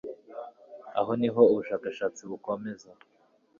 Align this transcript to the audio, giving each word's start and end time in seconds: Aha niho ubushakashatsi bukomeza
Aha 0.99 1.11
niho 1.19 1.41
ubushakashatsi 1.51 2.21
bukomeza 2.29 2.89